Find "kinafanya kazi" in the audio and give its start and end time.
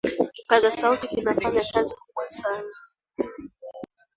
1.07-1.95